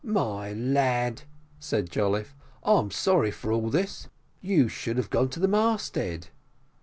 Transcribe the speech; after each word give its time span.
"My 0.03 0.51
lad," 0.53 1.21
said 1.59 1.91
Jolliffe, 1.91 2.33
"I'm 2.63 2.89
sorry 2.89 3.29
for 3.29 3.51
all 3.51 3.69
this; 3.69 4.07
you 4.41 4.67
should 4.67 4.97
have 4.97 5.11
gone 5.11 5.29
to 5.29 5.39
the 5.39 5.47
mast 5.47 5.93
head." 5.93 6.29